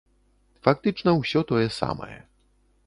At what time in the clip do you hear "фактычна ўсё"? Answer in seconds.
0.67-1.39